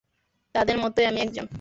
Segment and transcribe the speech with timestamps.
[0.55, 1.45] তাদের মতই আমি একজন।